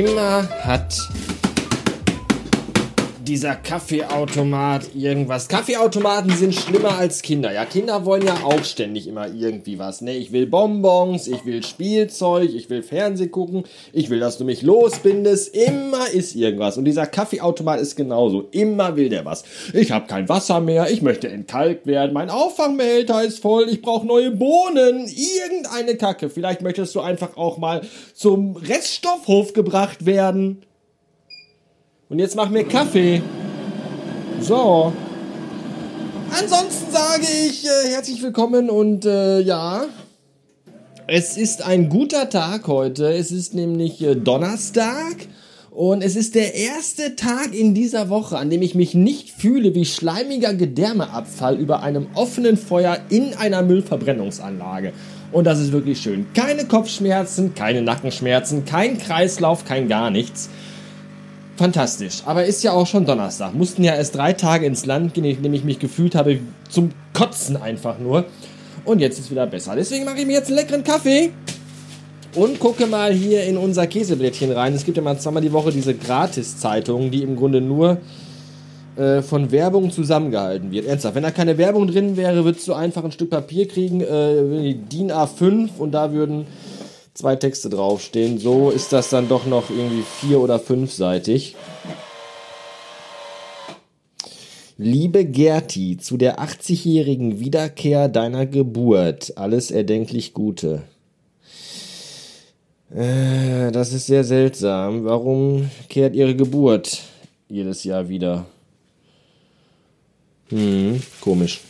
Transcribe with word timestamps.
Immer 0.00 0.48
hat 0.62 1.10
dieser 3.30 3.54
Kaffeeautomat 3.54 4.92
irgendwas. 4.96 5.46
Kaffeeautomaten 5.46 6.32
sind 6.32 6.52
schlimmer 6.52 6.98
als 6.98 7.22
Kinder. 7.22 7.52
Ja, 7.52 7.64
Kinder 7.64 8.04
wollen 8.04 8.26
ja 8.26 8.34
auch 8.42 8.64
ständig 8.64 9.06
immer 9.06 9.32
irgendwie 9.32 9.78
was. 9.78 10.00
Ne? 10.00 10.16
Ich 10.16 10.32
will 10.32 10.48
Bonbons, 10.48 11.28
ich 11.28 11.44
will 11.44 11.62
Spielzeug, 11.62 12.52
ich 12.52 12.68
will 12.70 12.82
Fernseh 12.82 13.28
gucken, 13.28 13.62
ich 13.92 14.10
will, 14.10 14.18
dass 14.18 14.36
du 14.36 14.44
mich 14.44 14.62
losbindest. 14.62 15.54
Immer 15.54 16.10
ist 16.12 16.34
irgendwas. 16.34 16.76
Und 16.76 16.86
dieser 16.86 17.06
Kaffeeautomat 17.06 17.78
ist 17.78 17.94
genauso. 17.94 18.48
Immer 18.50 18.96
will 18.96 19.08
der 19.08 19.24
was. 19.24 19.44
Ich 19.74 19.92
habe 19.92 20.08
kein 20.08 20.28
Wasser 20.28 20.58
mehr, 20.58 20.90
ich 20.90 21.00
möchte 21.00 21.28
entkalkt 21.28 21.86
werden, 21.86 22.12
mein 22.12 22.30
Auffangbehälter 22.30 23.22
ist 23.22 23.38
voll, 23.38 23.68
ich 23.68 23.80
brauche 23.80 24.08
neue 24.08 24.32
Bohnen, 24.32 25.06
irgendeine 25.06 25.94
Kacke. 25.96 26.30
Vielleicht 26.30 26.62
möchtest 26.62 26.96
du 26.96 27.00
einfach 27.00 27.36
auch 27.36 27.58
mal 27.58 27.82
zum 28.12 28.56
Reststoffhof 28.56 29.52
gebracht 29.52 30.04
werden. 30.04 30.62
Und 32.10 32.18
jetzt 32.18 32.34
mach 32.34 32.50
mir 32.50 32.64
Kaffee. 32.64 33.22
So. 34.40 34.92
Ansonsten 36.36 36.90
sage 36.90 37.22
ich 37.46 37.64
äh, 37.64 37.88
herzlich 37.88 38.20
willkommen 38.20 38.68
und 38.68 39.04
äh, 39.04 39.38
ja. 39.38 39.84
Es 41.06 41.36
ist 41.36 41.64
ein 41.64 41.88
guter 41.88 42.28
Tag 42.28 42.66
heute. 42.66 43.12
Es 43.12 43.30
ist 43.30 43.54
nämlich 43.54 44.02
äh, 44.02 44.16
Donnerstag. 44.16 45.28
Und 45.70 46.02
es 46.02 46.16
ist 46.16 46.34
der 46.34 46.56
erste 46.56 47.14
Tag 47.14 47.54
in 47.54 47.74
dieser 47.74 48.08
Woche, 48.08 48.38
an 48.38 48.50
dem 48.50 48.62
ich 48.62 48.74
mich 48.74 48.92
nicht 48.92 49.30
fühle 49.30 49.76
wie 49.76 49.84
schleimiger 49.84 50.52
Gedärmeabfall 50.52 51.56
über 51.60 51.84
einem 51.84 52.08
offenen 52.14 52.56
Feuer 52.56 52.98
in 53.08 53.34
einer 53.34 53.62
Müllverbrennungsanlage. 53.62 54.92
Und 55.30 55.44
das 55.44 55.60
ist 55.60 55.70
wirklich 55.70 56.00
schön. 56.00 56.26
Keine 56.34 56.64
Kopfschmerzen, 56.64 57.54
keine 57.54 57.82
Nackenschmerzen, 57.82 58.64
kein 58.64 58.98
Kreislauf, 58.98 59.64
kein 59.64 59.86
gar 59.86 60.10
nichts 60.10 60.50
fantastisch. 61.60 62.22
Aber 62.24 62.46
ist 62.46 62.62
ja 62.62 62.72
auch 62.72 62.86
schon 62.86 63.04
Donnerstag. 63.04 63.54
Mussten 63.54 63.84
ja 63.84 63.94
erst 63.94 64.16
drei 64.16 64.32
Tage 64.32 64.64
ins 64.64 64.86
Land 64.86 65.12
gehen, 65.12 65.26
in 65.26 65.42
dem 65.42 65.52
ich 65.52 65.62
mich 65.62 65.78
gefühlt 65.78 66.14
habe 66.14 66.40
zum 66.70 66.88
Kotzen 67.12 67.58
einfach 67.58 67.98
nur. 67.98 68.24
Und 68.86 69.00
jetzt 69.00 69.18
ist 69.18 69.30
wieder 69.30 69.46
besser. 69.46 69.76
Deswegen 69.76 70.06
mache 70.06 70.20
ich 70.20 70.26
mir 70.26 70.32
jetzt 70.32 70.48
einen 70.48 70.56
leckeren 70.56 70.82
Kaffee 70.82 71.32
und 72.34 72.58
gucke 72.60 72.86
mal 72.86 73.12
hier 73.12 73.44
in 73.44 73.58
unser 73.58 73.86
Käseblättchen 73.86 74.50
rein. 74.52 74.72
Es 74.72 74.86
gibt 74.86 74.96
ja 74.96 75.02
mal 75.02 75.18
zweimal 75.18 75.42
die 75.42 75.52
Woche 75.52 75.70
diese 75.70 75.94
Gratis-Zeitungen, 75.94 77.10
die 77.10 77.22
im 77.22 77.36
Grunde 77.36 77.60
nur 77.60 77.98
äh, 78.96 79.20
von 79.20 79.52
Werbung 79.52 79.90
zusammengehalten 79.90 80.70
wird. 80.70 80.86
Ernsthaft, 80.86 81.14
wenn 81.14 81.24
da 81.24 81.30
keine 81.30 81.58
Werbung 81.58 81.86
drin 81.88 82.16
wäre, 82.16 82.42
würdest 82.42 82.66
du 82.68 82.72
einfach 82.72 83.04
ein 83.04 83.12
Stück 83.12 83.28
Papier 83.28 83.68
kriegen, 83.68 84.00
äh, 84.00 84.74
DIN 84.74 85.12
A5 85.12 85.76
und 85.78 85.92
da 85.92 86.10
würden 86.14 86.46
zwei 87.14 87.36
Texte 87.36 87.68
draufstehen. 87.68 88.38
So 88.38 88.70
ist 88.70 88.92
das 88.92 89.10
dann 89.10 89.28
doch 89.28 89.46
noch 89.46 89.70
irgendwie 89.70 90.02
vier- 90.02 90.40
oder 90.40 90.58
fünfseitig. 90.58 91.56
Liebe 94.76 95.26
Gerti, 95.26 95.98
zu 95.98 96.16
der 96.16 96.40
80-jährigen 96.40 97.38
Wiederkehr 97.38 98.08
deiner 98.08 98.46
Geburt, 98.46 99.34
alles 99.36 99.70
erdenklich 99.70 100.32
Gute. 100.32 100.82
Äh, 102.90 103.70
das 103.72 103.92
ist 103.92 104.06
sehr 104.06 104.24
seltsam. 104.24 105.04
Warum 105.04 105.70
kehrt 105.90 106.16
ihre 106.16 106.34
Geburt 106.34 107.02
jedes 107.48 107.84
Jahr 107.84 108.08
wieder? 108.08 108.46
Hm, 110.48 111.00
komisch. 111.20 111.60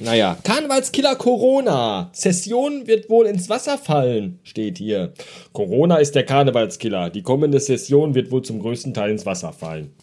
Naja, 0.00 0.36
Karnevalskiller 0.42 1.14
Corona. 1.14 2.10
Session 2.12 2.86
wird 2.86 3.08
wohl 3.08 3.26
ins 3.26 3.48
Wasser 3.48 3.78
fallen, 3.78 4.40
steht 4.42 4.78
hier. 4.78 5.12
Corona 5.52 5.96
ist 5.96 6.16
der 6.16 6.24
Karnevalskiller. 6.24 7.10
Die 7.10 7.22
kommende 7.22 7.60
Session 7.60 8.14
wird 8.16 8.32
wohl 8.32 8.42
zum 8.42 8.60
größten 8.60 8.92
Teil 8.92 9.12
ins 9.12 9.24
Wasser 9.24 9.52
fallen. 9.52 9.94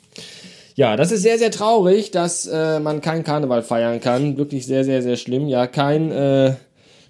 Ja, 0.75 0.95
das 0.95 1.11
ist 1.11 1.23
sehr, 1.23 1.37
sehr 1.37 1.51
traurig, 1.51 2.11
dass 2.11 2.47
äh, 2.47 2.79
man 2.79 3.01
kein 3.01 3.25
Karneval 3.25 3.63
feiern 3.63 3.99
kann. 3.99 4.37
Wirklich 4.37 4.65
sehr, 4.65 4.85
sehr, 4.85 5.01
sehr 5.01 5.17
schlimm. 5.17 5.49
Ja, 5.49 5.67
kein 5.67 6.11
äh, 6.11 6.55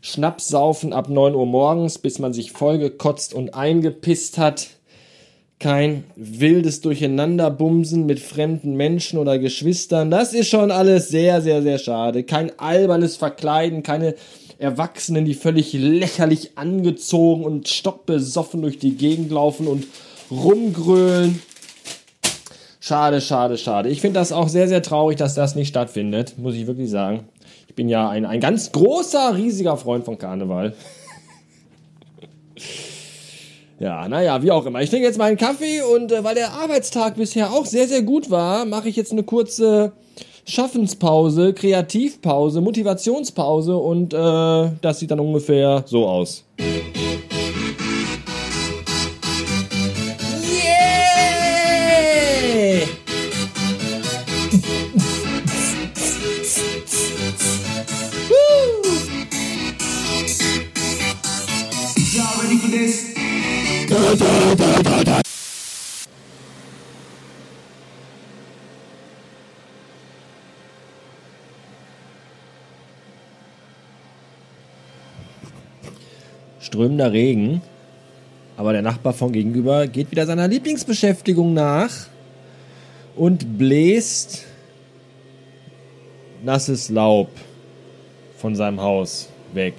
Schnapssaufen 0.02 0.92
ab 0.92 1.08
9 1.08 1.36
Uhr 1.36 1.46
morgens, 1.46 2.00
bis 2.00 2.18
man 2.18 2.34
sich 2.34 2.52
vollgekotzt 2.52 3.36
und 3.36 3.54
eingepisst 3.54 4.40
hat 4.40 4.70
kein 5.62 6.06
wildes 6.16 6.82
Durcheinanderbumsen 6.82 8.08
mit 8.08 8.20
fremden 8.20 8.76
Menschen 8.76 9.20
oder 9.20 9.38
Geschwistern. 9.38 10.10
Das 10.10 10.34
ist 10.34 10.50
schon 10.50 10.72
alles 10.72 11.10
sehr, 11.10 11.42
sehr, 11.42 11.62
sehr 11.62 11.78
schade. 11.78 12.24
Kein 12.24 12.52
albernes 12.60 13.16
Verkleiden, 13.16 13.84
keine 13.84 14.16
Erwachsenen, 14.58 15.24
die 15.24 15.36
völlig 15.36 15.72
lächerlich 15.74 16.58
angezogen 16.58 17.44
und 17.46 17.68
stockbesoffen 17.70 18.64
durch 18.64 18.80
die 18.80 18.96
Gegend 18.96 19.32
laufen 19.32 19.68
und 19.68 19.86
rumgrölen. 20.32 21.44
Schade, 22.80 23.22
schade, 23.22 23.60
schade. 23.60 23.90
Ich 23.90 24.02
finde 24.02 24.20
das 24.20 24.32
auch 24.32 24.50
sehr, 24.50 24.68
sehr 24.68 24.82
traurig, 24.82 25.18
dass 25.18 25.36
das 25.36 25.54
nicht 25.54 25.70
stattfindet, 25.70 26.40
muss 26.40 26.56
ich 26.56 26.66
wirklich 26.66 26.90
sagen. 26.90 27.30
Ich 27.68 27.76
bin 27.76 27.88
ja 27.88 28.10
ein, 28.10 28.26
ein 28.26 28.40
ganz 28.40 28.72
großer, 28.72 29.36
riesiger 29.38 29.78
Freund 29.78 30.06
von 30.06 30.18
Karneval. 30.18 30.74
Ja, 33.82 34.08
naja, 34.08 34.44
wie 34.44 34.52
auch 34.52 34.64
immer. 34.68 34.80
Ich 34.84 34.92
trinke 34.92 35.08
jetzt 35.08 35.18
meinen 35.18 35.38
Kaffee 35.38 35.82
und 35.82 36.12
äh, 36.12 36.24
weil 36.24 36.36
der 36.36 36.52
Arbeitstag 36.52 37.16
bisher 37.16 37.52
auch 37.52 37.66
sehr, 37.66 37.88
sehr 37.88 38.04
gut 38.04 38.30
war, 38.30 38.64
mache 38.66 38.90
ich 38.90 38.96
jetzt 38.96 39.12
eine 39.12 39.24
kurze 39.24 39.94
Schaffenspause, 40.46 41.52
Kreativpause, 41.54 42.62
Motivationspause 42.62 43.76
und 43.76 44.14
äh, 44.14 44.70
das 44.82 45.00
sieht 45.00 45.10
dann 45.10 45.20
ungefähr 45.20 45.84
so 45.88 46.06
aus. 46.06 46.46
Yeah! 46.60 46.68
Y'all 62.14 62.44
ready 62.44 62.58
for 62.58 62.70
this? 62.70 63.21
Strömender 76.62 77.12
Regen, 77.12 77.62
aber 78.56 78.72
der 78.72 78.82
Nachbar 78.82 79.12
von 79.12 79.34
gegenüber 79.34 79.88
geht 79.88 80.10
wieder 80.10 80.26
seiner 80.26 80.48
Lieblingsbeschäftigung 80.48 81.54
nach 81.54 81.92
und 83.18 83.58
bläst 83.58 84.46
nasses 86.42 86.88
Laub 86.88 87.28
von 88.38 88.56
seinem 88.56 88.80
Haus 88.82 89.28
weg. 89.52 89.74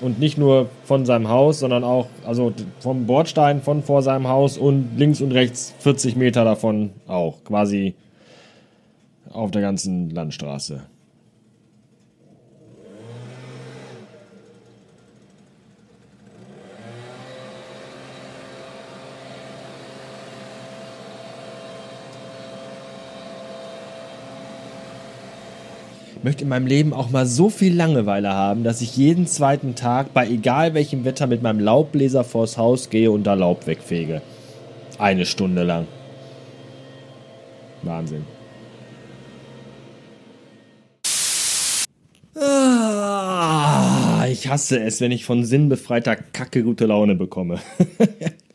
Und 0.00 0.18
nicht 0.18 0.36
nur 0.36 0.68
von 0.84 1.06
seinem 1.06 1.28
Haus, 1.28 1.60
sondern 1.60 1.82
auch 1.82 2.08
also 2.26 2.52
vom 2.80 3.06
Bordstein 3.06 3.62
von 3.62 3.82
vor 3.82 4.02
seinem 4.02 4.28
Haus 4.28 4.58
und 4.58 4.90
links 4.96 5.20
und 5.20 5.32
rechts 5.32 5.74
40 5.78 6.16
Meter 6.16 6.44
davon 6.44 6.90
auch. 7.06 7.42
Quasi 7.44 7.94
auf 9.30 9.50
der 9.50 9.62
ganzen 9.62 10.10
Landstraße. 10.10 10.82
Möchte 26.26 26.42
in 26.42 26.48
meinem 26.48 26.66
Leben 26.66 26.92
auch 26.92 27.10
mal 27.10 27.24
so 27.24 27.50
viel 27.50 27.72
Langeweile 27.72 28.34
haben, 28.34 28.64
dass 28.64 28.80
ich 28.80 28.96
jeden 28.96 29.28
zweiten 29.28 29.76
Tag 29.76 30.12
bei 30.12 30.26
egal 30.26 30.74
welchem 30.74 31.04
Wetter 31.04 31.28
mit 31.28 31.40
meinem 31.40 31.60
Laubbläser 31.60 32.24
vors 32.24 32.58
Haus 32.58 32.90
gehe 32.90 33.12
und 33.12 33.22
da 33.28 33.34
Laub 33.34 33.68
wegfege. 33.68 34.22
Eine 34.98 35.24
Stunde 35.24 35.62
lang. 35.62 35.86
Wahnsinn. 37.82 38.24
Ah, 42.34 44.26
ich 44.28 44.48
hasse 44.48 44.80
es, 44.80 45.00
wenn 45.00 45.12
ich 45.12 45.24
von 45.24 45.44
sinnbefreiter 45.44 46.16
Kacke 46.16 46.64
gute 46.64 46.86
Laune 46.86 47.14
bekomme. 47.14 47.60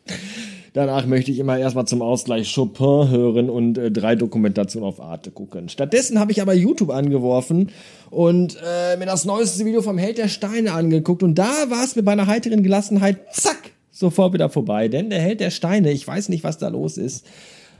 Danach 0.73 1.05
möchte 1.05 1.31
ich 1.31 1.39
immer 1.39 1.57
erstmal 1.57 1.85
zum 1.85 2.01
Ausgleich 2.01 2.53
Chopin 2.55 3.09
hören 3.09 3.49
und 3.49 3.77
äh, 3.77 3.91
drei 3.91 4.15
Dokumentationen 4.15 4.87
auf 4.87 5.01
Arte 5.01 5.29
gucken. 5.29 5.67
Stattdessen 5.67 6.17
habe 6.17 6.31
ich 6.31 6.41
aber 6.41 6.53
YouTube 6.53 6.91
angeworfen 6.91 7.71
und 8.09 8.55
äh, 8.55 8.95
mir 8.95 9.05
das 9.05 9.25
neueste 9.25 9.65
Video 9.65 9.81
vom 9.81 9.97
Held 9.97 10.17
der 10.17 10.29
Steine 10.29 10.71
angeguckt 10.71 11.23
und 11.23 11.35
da 11.35 11.51
war 11.67 11.83
es 11.83 11.97
mit 11.97 12.05
meiner 12.05 12.25
heiteren 12.25 12.63
Gelassenheit, 12.63 13.17
zack, 13.33 13.71
sofort 13.91 14.33
wieder 14.33 14.49
vorbei. 14.49 14.87
Denn 14.87 15.09
der 15.09 15.19
Held 15.19 15.41
der 15.41 15.49
Steine, 15.49 15.91
ich 15.91 16.07
weiß 16.07 16.29
nicht, 16.29 16.45
was 16.45 16.57
da 16.57 16.69
los 16.69 16.97
ist, 16.97 17.25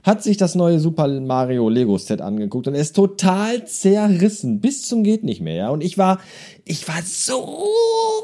hat 0.04 0.22
sich 0.22 0.36
das 0.36 0.56
neue 0.56 0.80
Super 0.80 1.08
Mario 1.08 1.70
Lego 1.70 1.98
Set 1.98 2.20
angeguckt 2.20 2.68
und 2.68 2.76
er 2.76 2.82
ist 2.82 2.96
total 2.96 3.66
zerrissen 3.68 4.60
bis 4.60 4.86
zum 4.86 5.04
geht 5.04 5.24
nicht 5.24 5.40
mehr, 5.40 5.56
ja. 5.56 5.70
Und 5.70 5.82
ich 5.82 5.98
war, 5.98 6.20
ich 6.66 6.86
war 6.90 7.02
so 7.06 7.48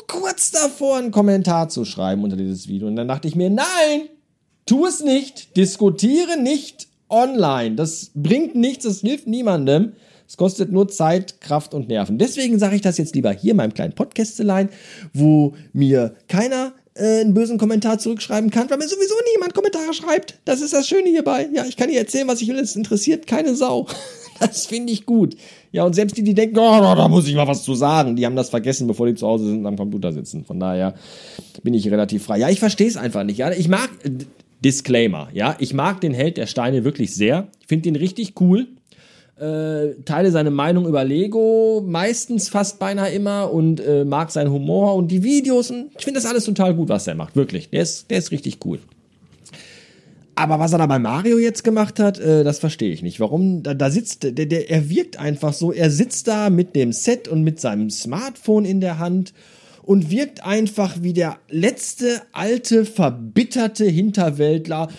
kurz 0.08 0.52
davor, 0.52 0.98
einen 0.98 1.12
Kommentar 1.12 1.70
zu 1.70 1.86
schreiben 1.86 2.26
unter 2.26 2.36
dieses 2.36 2.68
Video 2.68 2.88
und 2.88 2.98
dann 2.98 3.08
dachte 3.08 3.30
ich 3.30 3.36
mir, 3.36 3.50
nein, 3.50 4.10
Tu 4.68 4.86
es 4.86 5.02
nicht, 5.02 5.56
diskutiere 5.56 6.38
nicht 6.38 6.90
online. 7.10 7.76
Das 7.76 8.12
bringt 8.14 8.54
nichts, 8.54 8.84
das 8.84 9.00
hilft 9.00 9.26
niemandem. 9.26 9.94
Es 10.28 10.36
kostet 10.36 10.74
nur 10.74 10.90
Zeit, 10.90 11.40
Kraft 11.40 11.74
und 11.74 11.88
Nerven. 11.88 12.18
Deswegen 12.18 12.60
sage 12.60 12.76
ich 12.76 12.82
das 12.82 12.98
jetzt 12.98 13.16
lieber 13.16 13.32
hier 13.32 13.52
in 13.52 13.58
meinem 13.58 13.74
kleinen 13.74 13.94
Podcastelein, 13.94 14.68
wo 15.14 15.54
mir 15.72 16.16
keiner 16.28 16.74
äh, 16.96 17.22
einen 17.22 17.34
bösen 17.34 17.58
Kommentar 17.58 17.98
zurückschreiben 17.98 18.50
kann, 18.50 18.70
weil 18.70 18.78
mir 18.78 18.90
sowieso 18.90 19.16
niemand 19.34 19.54
Kommentare 19.54 19.94
schreibt. 19.94 20.38
Das 20.44 20.60
ist 20.60 20.74
das 20.74 20.86
Schöne 20.86 21.08
hierbei. 21.08 21.48
Ja, 21.54 21.64
ich 21.66 21.78
kann 21.78 21.90
hier 21.90 22.00
erzählen, 22.00 22.28
was 22.28 22.42
ich 22.42 22.50
will. 22.50 22.60
Es 22.60 22.76
interessiert 22.76 23.26
keine 23.26 23.56
Sau. 23.56 23.88
Das 24.40 24.68
finde 24.68 24.94
ich 24.94 25.08
gut. 25.08 25.36
Ja, 25.72 25.84
und 25.84 25.96
selbst 25.96 26.16
die, 26.16 26.22
die 26.22 26.36
denken, 26.36 26.60
oh, 26.60 26.62
da 26.96 27.08
muss 27.08 27.28
ich 27.28 27.34
mal 27.34 27.48
was 27.48 27.64
zu 27.64 27.74
sagen, 27.74 28.16
die 28.16 28.24
haben 28.24 28.36
das 28.36 28.52
vergessen, 28.52 28.86
bevor 28.86 29.08
die 29.08 29.16
zu 29.16 29.26
Hause 29.26 29.46
sind 29.46 29.62
und 29.62 29.66
am 29.66 29.76
Computer 29.76 30.14
sitzen. 30.14 30.46
Von 30.46 30.60
daher 30.60 30.94
bin 31.64 31.74
ich 31.74 31.90
relativ 31.90 32.26
frei. 32.26 32.38
Ja, 32.38 32.50
ich 32.50 32.60
verstehe 32.60 32.88
es 32.88 32.98
einfach 32.98 33.24
nicht. 33.24 33.40
Ja, 33.40 33.52
ich 33.52 33.68
mag, 33.68 33.90
Disclaimer, 34.64 35.30
ja, 35.34 35.56
ich 35.60 35.74
mag 35.74 36.02
den 36.02 36.14
Held 36.14 36.38
der 36.38 36.48
Steine 36.48 36.84
wirklich 36.84 37.14
sehr. 37.14 37.48
Ich 37.62 37.68
finde 37.68 37.90
ihn 37.90 37.96
richtig 37.96 38.34
cool. 38.42 38.68
Äh, 39.40 40.02
teile 40.04 40.32
seine 40.32 40.50
Meinung 40.50 40.88
über 40.88 41.04
Lego, 41.04 41.84
meistens 41.86 42.50
fast 42.50 42.80
beinahe 42.80 43.12
immer 43.12 43.52
und 43.52 43.80
äh, 43.80 44.04
mag 44.04 44.32
seinen 44.32 44.52
Humor 44.52 44.96
und 44.96 45.10
die 45.10 45.22
Videos. 45.22 45.70
Und 45.70 45.92
ich 45.96 46.04
finde 46.04 46.20
das 46.20 46.28
alles 46.28 46.46
total 46.46 46.74
gut, 46.74 46.90
was 46.90 47.06
er 47.06 47.14
macht. 47.14 47.36
Wirklich. 47.36 47.70
Der 47.70 47.84
ist, 47.84 48.10
der 48.10 48.18
ist 48.18 48.32
richtig 48.32 48.66
cool. 48.66 48.80
Aber 50.34 50.60
was 50.60 50.72
er 50.72 50.78
da 50.78 50.86
bei 50.86 51.00
Mario 51.00 51.40
jetzt 51.40 51.64
gemacht 51.64 52.00
hat, 52.00 52.20
äh, 52.20 52.44
das 52.44 52.58
verstehe 52.58 52.92
ich 52.92 53.04
nicht. 53.04 53.20
Warum? 53.20 53.62
Da, 53.62 53.76
da 53.76 53.92
sitzt, 53.92 54.24
der, 54.24 54.32
der, 54.32 54.70
er 54.70 54.90
wirkt 54.90 55.20
einfach 55.20 55.54
so, 55.54 55.72
er 55.72 55.92
sitzt 55.92 56.28
da 56.28 56.50
mit 56.50 56.76
dem 56.76 56.92
Set 56.92 57.28
und 57.28 57.44
mit 57.44 57.60
seinem 57.60 57.90
Smartphone 57.90 58.66
in 58.66 58.82
der 58.82 58.98
Hand 58.98 59.34
und 59.88 60.12
wirkt 60.12 60.46
einfach 60.46 60.98
wie 61.00 61.14
der 61.14 61.38
letzte 61.50 62.22
alte, 62.34 62.84
verbitterte 62.84 63.86
Hinterwäldler. 63.86 64.90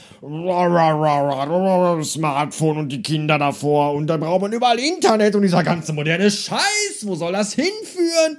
Smartphone 2.02 2.78
und 2.78 2.88
die 2.88 3.02
Kinder 3.02 3.38
davor 3.38 3.92
und 3.92 4.06
dann 4.06 4.20
braucht 4.20 4.40
man 4.40 4.52
überall 4.52 4.78
Internet 4.78 5.34
und 5.34 5.42
dieser 5.42 5.62
ganze 5.62 5.92
moderne 5.92 6.30
Scheiß. 6.30 7.02
Wo 7.02 7.14
soll 7.14 7.32
das 7.32 7.52
hinführen? 7.52 8.38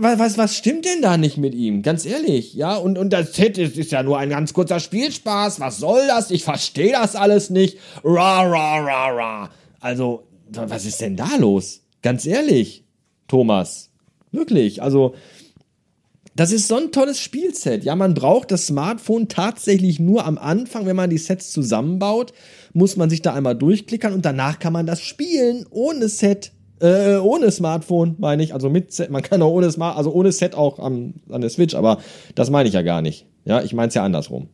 was, 0.00 0.38
was 0.38 0.56
stimmt 0.56 0.84
denn 0.84 1.02
da 1.02 1.16
nicht 1.16 1.38
mit 1.38 1.54
ihm? 1.54 1.82
Ganz 1.82 2.06
ehrlich, 2.06 2.54
ja? 2.54 2.76
Und, 2.76 2.96
und 2.96 3.12
das 3.12 3.34
Set 3.34 3.58
ist, 3.58 3.76
ist 3.76 3.90
ja 3.90 4.04
nur 4.04 4.18
ein 4.18 4.30
ganz 4.30 4.52
kurzer 4.52 4.78
Spielspaß. 4.78 5.58
Was 5.58 5.78
soll 5.78 6.06
das? 6.06 6.30
Ich 6.30 6.44
verstehe 6.44 6.92
das 6.92 7.16
alles 7.16 7.50
nicht. 7.50 7.78
Ra, 8.04 8.42
ra, 8.42 8.78
ra, 8.78 9.08
ra. 9.08 9.50
Also, 9.80 10.22
was 10.50 10.84
ist 10.84 11.00
denn 11.00 11.16
da 11.16 11.36
los? 11.36 11.80
Ganz 12.00 12.26
ehrlich, 12.26 12.84
Thomas. 13.26 13.91
Wirklich, 14.32 14.82
also. 14.82 15.14
Das 16.34 16.50
ist 16.50 16.66
so 16.66 16.76
ein 16.76 16.92
tolles 16.92 17.20
Spielset. 17.20 17.84
Ja, 17.84 17.94
man 17.94 18.14
braucht 18.14 18.50
das 18.50 18.66
Smartphone 18.66 19.28
tatsächlich 19.28 20.00
nur 20.00 20.24
am 20.24 20.38
Anfang, 20.38 20.86
wenn 20.86 20.96
man 20.96 21.10
die 21.10 21.18
Sets 21.18 21.52
zusammenbaut, 21.52 22.32
muss 22.72 22.96
man 22.96 23.10
sich 23.10 23.20
da 23.20 23.34
einmal 23.34 23.54
durchklickern 23.54 24.14
und 24.14 24.24
danach 24.24 24.58
kann 24.58 24.72
man 24.72 24.86
das 24.86 25.02
spielen 25.02 25.66
ohne 25.68 26.08
Set. 26.08 26.52
Äh, 26.80 27.18
ohne 27.18 27.50
Smartphone 27.50 28.16
meine 28.18 28.42
ich, 28.42 28.54
also 28.54 28.70
mit 28.70 28.92
Set, 28.92 29.10
man 29.10 29.22
kann 29.22 29.42
auch 29.42 29.52
ohne 29.52 29.70
Smart, 29.70 29.98
also 29.98 30.10
ohne 30.10 30.32
Set 30.32 30.54
auch 30.54 30.78
am, 30.78 31.14
an 31.28 31.42
der 31.42 31.50
Switch, 31.50 31.74
aber 31.74 31.98
das 32.34 32.48
meine 32.48 32.66
ich 32.66 32.74
ja 32.74 32.82
gar 32.82 33.02
nicht. 33.02 33.26
Ja, 33.44 33.62
ich 33.62 33.74
meine 33.74 33.88
es 33.88 33.94
ja 33.94 34.02
andersrum. 34.02 34.48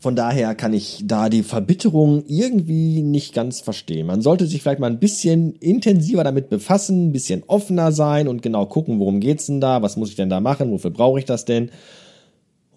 Von 0.00 0.16
daher 0.16 0.54
kann 0.54 0.72
ich 0.72 1.02
da 1.04 1.28
die 1.28 1.42
Verbitterung 1.42 2.24
irgendwie 2.26 3.02
nicht 3.02 3.34
ganz 3.34 3.60
verstehen. 3.60 4.06
Man 4.06 4.22
sollte 4.22 4.46
sich 4.46 4.62
vielleicht 4.62 4.80
mal 4.80 4.90
ein 4.90 4.98
bisschen 4.98 5.54
intensiver 5.56 6.24
damit 6.24 6.48
befassen, 6.48 7.08
ein 7.08 7.12
bisschen 7.12 7.42
offener 7.46 7.92
sein 7.92 8.26
und 8.26 8.40
genau 8.40 8.64
gucken, 8.64 8.98
worum 8.98 9.20
geht's 9.20 9.44
denn 9.46 9.60
da, 9.60 9.82
was 9.82 9.98
muss 9.98 10.08
ich 10.08 10.16
denn 10.16 10.30
da 10.30 10.40
machen, 10.40 10.70
wofür 10.70 10.90
brauche 10.90 11.18
ich 11.18 11.26
das 11.26 11.44
denn? 11.44 11.70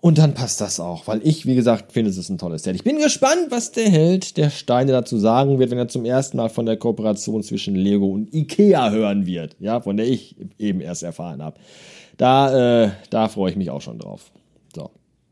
Und 0.02 0.18
dann 0.18 0.34
passt 0.34 0.60
das 0.60 0.82
auch, 0.82 1.08
weil 1.08 1.22
ich, 1.24 1.46
wie 1.46 1.56
gesagt, 1.56 1.94
finde, 1.94 2.12
es 2.12 2.18
ist 2.18 2.28
ein 2.28 2.38
tolles 2.38 2.64
Set. 2.64 2.76
Ich 2.76 2.84
bin 2.84 2.98
gespannt, 2.98 3.48
was 3.52 3.72
der 3.72 3.90
Held 3.90 4.36
der 4.36 4.50
Steine 4.50 4.92
dazu 4.92 5.18
sagen 5.18 5.60
wird, 5.60 5.72
wenn 5.72 5.78
er 5.78 5.88
zum 5.88 6.04
ersten 6.04 6.36
Mal 6.36 6.50
von 6.50 6.66
der 6.66 6.76
Kooperation 6.76 7.42
zwischen 7.42 7.74
Lego 7.74 8.08
und 8.08 8.34
Ikea 8.34 8.92
hören 8.92 9.26
wird. 9.26 9.56
Ja, 9.62 9.80
von 9.80 9.96
der 9.96 10.08
ich 10.08 10.36
eben 10.60 10.82
erst 10.82 11.04
erfahren 11.04 11.42
habe. 11.42 11.58
Da, 12.18 12.84
äh, 12.84 12.92
da 13.12 13.30
freue 13.30 13.52
ich 13.52 13.56
mich 13.56 13.70
auch 13.70 13.80
schon 13.80 13.98
drauf. 13.98 14.30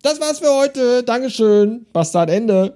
Das 0.03 0.19
war's 0.19 0.39
für 0.39 0.51
heute. 0.51 1.03
Dankeschön. 1.03 1.85
Bastard 1.93 2.31
Ende. 2.31 2.73